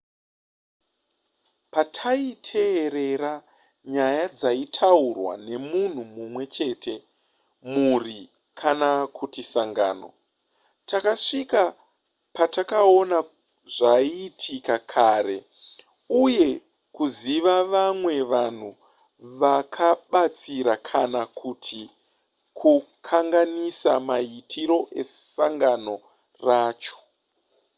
pataiteerera 1.73 3.33
nyaya 3.93 4.25
dzaitaurwa 4.37 5.33
nemunhu 5.47 6.01
mumwe 6.15 6.43
chete 6.55 6.95
mhuri 7.71 8.21
kana 8.59 8.89
kuti 9.17 9.41
sangano 9.53 10.09
takasvika 10.89 11.63
pakuona 12.35 13.19
zvaiitika 13.75 14.75
kare 14.91 15.37
uye 16.23 16.47
kuziva 16.95 17.55
vamwe 17.73 18.15
vanhu 18.33 18.69
vakabatsira 19.39 20.75
kana 20.89 21.21
kuti 21.39 21.81
kukanganisa 22.57 23.91
maitiro 24.07 24.79
esangano 25.01 25.95
racho 26.47 26.99